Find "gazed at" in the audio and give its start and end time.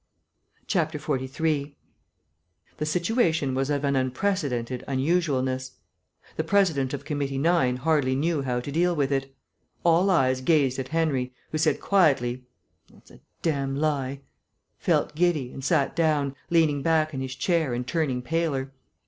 10.41-10.87